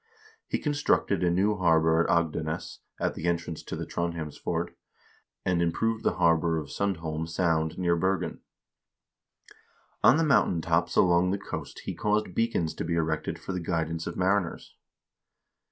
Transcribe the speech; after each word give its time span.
He 0.47 0.57
constructed 0.57 1.23
a 1.23 1.29
new 1.29 1.57
harbor 1.57 1.99
at 1.99 2.09
Agdenes, 2.09 2.79
at 2.99 3.13
the 3.13 3.25
entrance 3.27 3.61
to 3.61 3.75
the 3.75 3.85
Trondhjemsfjord, 3.85 4.73
and 5.45 5.61
improved 5.61 6.03
the 6.03 6.15
harbor 6.15 6.57
of 6.57 6.69
Sundholm 6.71 7.29
Sound 7.29 7.77
near 7.77 7.95
Bergen. 7.95 8.39
On 10.03 10.17
the 10.17 10.23
mountain 10.25 10.59
tops 10.59 10.95
along 10.95 11.29
the 11.29 11.37
coast 11.37 11.81
he 11.85 11.93
caused 11.93 12.33
beacons 12.33 12.73
to 12.73 12.83
be 12.83 12.95
erected 12.95 13.37
for 13.37 13.53
the 13.53 13.59
guidance 13.59 14.07
of 14.07 14.17
mariners. 14.17 14.73